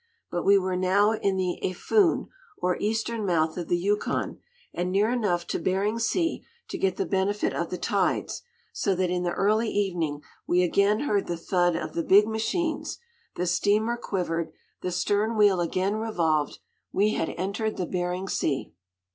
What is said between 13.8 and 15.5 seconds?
quivered, the stern